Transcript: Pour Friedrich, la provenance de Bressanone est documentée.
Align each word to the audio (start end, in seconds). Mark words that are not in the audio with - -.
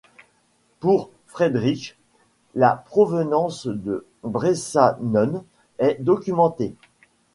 Pour 0.79 1.11
Friedrich, 1.27 1.95
la 2.55 2.75
provenance 2.75 3.67
de 3.67 4.07
Bressanone 4.23 5.43
est 5.77 5.97
documentée. 6.01 6.73